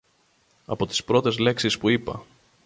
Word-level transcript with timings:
Από 0.65 0.85
τις 0.85 1.03
πρώτες 1.03 1.37
λέξεις 1.37 1.77
που 1.77 1.89
είπα 1.89 2.23